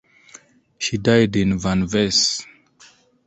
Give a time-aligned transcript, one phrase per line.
[0.79, 2.47] She died in Vanves.